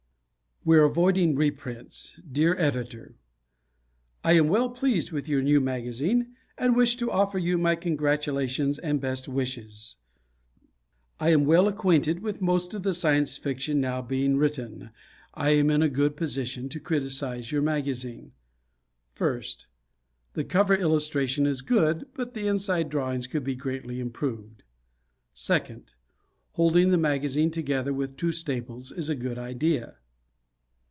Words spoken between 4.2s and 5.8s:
I am well pleased with your new